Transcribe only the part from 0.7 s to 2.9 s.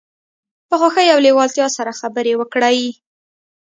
خوښۍ او لیوالتیا سره خبرې وکړئ.